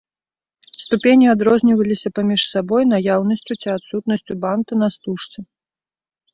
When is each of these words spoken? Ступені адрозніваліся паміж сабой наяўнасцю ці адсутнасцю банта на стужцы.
Ступені 0.83 1.27
адрозніваліся 1.33 2.13
паміж 2.17 2.41
сабой 2.55 2.83
наяўнасцю 2.95 3.53
ці 3.61 3.67
адсутнасцю 3.77 4.33
банта 4.47 4.71
на 4.83 4.93
стужцы. 4.99 5.39